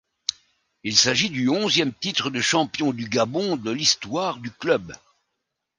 Il 0.83 0.97
s’agit 0.97 1.29
du 1.29 1.47
onzième 1.47 1.93
titre 1.93 2.31
de 2.31 2.41
champion 2.41 2.91
du 2.91 3.07
Gabon 3.07 3.55
de 3.55 3.69
l’histoire 3.69 4.37
du 4.39 4.49
club. 4.49 4.95